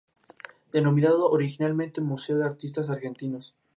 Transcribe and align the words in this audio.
Denominado 0.73 1.29
originalmente 1.29 2.01
Museo 2.01 2.39
de 2.39 2.45
Artistas 2.45 2.89
Argentinos. 2.89 3.53